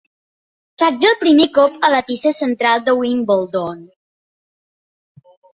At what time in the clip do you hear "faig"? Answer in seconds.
0.83-1.05